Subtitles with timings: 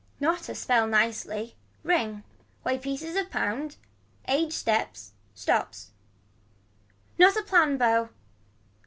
[0.19, 1.55] Not a spell nicely.
[1.83, 2.23] Ring.
[2.63, 3.75] Weigh pieces of pound.
[4.27, 5.11] Aged steps.
[5.35, 5.91] Stops.
[7.19, 8.09] Not a plan bow.